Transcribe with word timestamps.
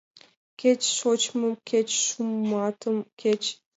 Кеч 0.59 0.81
шочмым, 0.97 1.53
кеч 1.69 1.89
шуматым, 2.07 2.97
кеч... 3.21 3.41